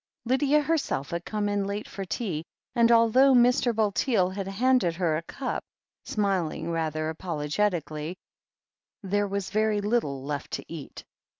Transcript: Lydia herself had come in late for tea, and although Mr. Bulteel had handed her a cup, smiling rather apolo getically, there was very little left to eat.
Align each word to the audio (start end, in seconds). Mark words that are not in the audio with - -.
Lydia 0.25 0.63
herself 0.63 1.11
had 1.11 1.23
come 1.25 1.47
in 1.47 1.67
late 1.67 1.87
for 1.87 2.05
tea, 2.05 2.43
and 2.75 2.91
although 2.91 3.35
Mr. 3.35 3.71
Bulteel 3.71 4.31
had 4.31 4.47
handed 4.47 4.95
her 4.95 5.15
a 5.15 5.21
cup, 5.21 5.63
smiling 6.05 6.71
rather 6.71 7.13
apolo 7.13 7.45
getically, 7.45 8.15
there 9.03 9.27
was 9.27 9.51
very 9.51 9.79
little 9.79 10.23
left 10.23 10.49
to 10.53 10.65
eat. 10.67 11.03